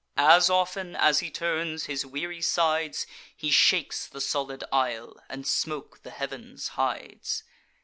[0.17, 3.05] As often as he turns his weary sides,
[3.37, 7.43] He shakes the solid isle, and smoke the heavens hides.